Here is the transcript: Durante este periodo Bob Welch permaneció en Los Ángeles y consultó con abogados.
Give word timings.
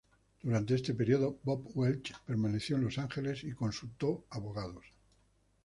Durante 0.41 0.73
este 0.73 0.95
periodo 0.95 1.37
Bob 1.43 1.69
Welch 1.77 2.11
permaneció 2.25 2.75
en 2.75 2.85
Los 2.85 2.97
Ángeles 2.97 3.43
y 3.43 3.51
consultó 3.53 4.25
con 4.27 4.41
abogados. 4.41 4.85